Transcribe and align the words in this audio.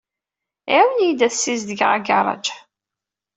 Ɛiwen-iyi 0.73 1.23
ad 1.27 1.33
sizedgeɣ 1.33 1.91
agaraǧ. 1.97 2.45